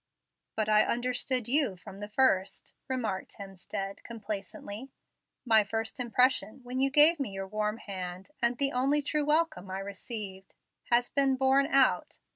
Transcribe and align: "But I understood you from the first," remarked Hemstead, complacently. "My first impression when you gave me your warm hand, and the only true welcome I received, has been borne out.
"But 0.55 0.67
I 0.67 0.81
understood 0.83 1.47
you 1.47 1.75
from 1.77 1.99
the 1.99 2.07
first," 2.07 2.73
remarked 2.87 3.35
Hemstead, 3.37 4.01
complacently. 4.01 4.89
"My 5.45 5.63
first 5.63 5.99
impression 5.99 6.59
when 6.63 6.79
you 6.79 6.89
gave 6.89 7.19
me 7.19 7.29
your 7.29 7.47
warm 7.47 7.77
hand, 7.77 8.31
and 8.41 8.57
the 8.57 8.71
only 8.71 9.03
true 9.03 9.23
welcome 9.25 9.69
I 9.69 9.77
received, 9.77 10.55
has 10.85 11.11
been 11.11 11.35
borne 11.35 11.67
out. 11.67 12.17